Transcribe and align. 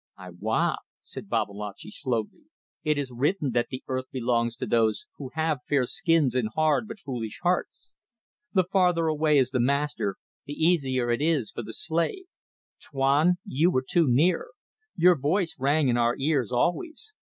"Ay 0.17 0.31
wa!" 0.39 0.77
said 1.03 1.29
Babalatchi, 1.29 1.91
slowly. 1.91 2.45
"It 2.83 2.97
is 2.97 3.11
written 3.15 3.51
that 3.51 3.67
the 3.69 3.83
earth 3.87 4.05
belongs 4.11 4.55
to 4.55 4.65
those 4.65 5.05
who 5.17 5.29
have 5.35 5.59
fair 5.69 5.83
skins 5.85 6.33
and 6.33 6.49
hard 6.55 6.87
but 6.87 6.99
foolish 6.99 7.39
hearts. 7.43 7.93
The 8.51 8.63
farther 8.63 9.05
away 9.05 9.37
is 9.37 9.51
the 9.51 9.59
master, 9.59 10.15
the 10.47 10.53
easier 10.53 11.11
it 11.11 11.21
is 11.21 11.51
for 11.51 11.61
the 11.61 11.71
slave, 11.73 12.25
Tuan! 12.79 13.35
You 13.45 13.69
were 13.69 13.85
too 13.87 14.07
near. 14.09 14.47
Your 14.95 15.15
voice 15.15 15.55
rang 15.59 15.87
in 15.87 15.97
our 15.97 16.15
ears 16.17 16.51
always. 16.51 17.13